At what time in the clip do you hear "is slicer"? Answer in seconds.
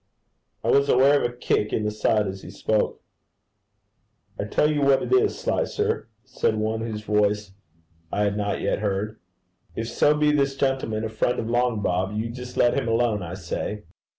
5.13-6.09